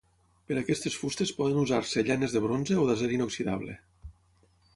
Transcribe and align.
Per 0.51 0.55
a 0.55 0.61
aquestes 0.61 0.95
fustes 1.01 1.33
poden 1.41 1.59
usar-se 1.65 2.05
llanes 2.07 2.33
de 2.37 2.41
bronze 2.47 2.79
o 2.85 2.87
d'acer 2.89 3.11
inoxidable. 3.19 3.79